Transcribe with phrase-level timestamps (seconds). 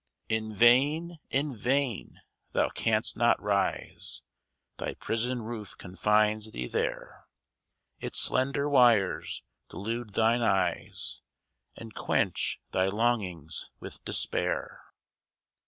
[0.29, 2.21] In vain in vain!
[2.53, 4.23] Thou canst not rise:
[4.77, 7.27] Thy prison roof confines thee there;
[7.99, 11.21] Its slender wires delude thine eyes,
[11.75, 14.81] And quench thy longings with despair.